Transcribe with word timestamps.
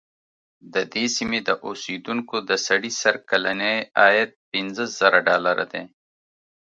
د 0.73 0.75
دې 0.93 1.05
سیمې 1.15 1.39
د 1.47 1.49
اوسېدونکو 1.67 2.35
د 2.49 2.51
سړي 2.67 2.91
سر 3.01 3.15
کلنی 3.29 3.75
عاید 3.99 4.31
پنځه 4.51 4.83
زره 4.99 5.19
ډالره 5.27 5.65
دی. 5.73 5.83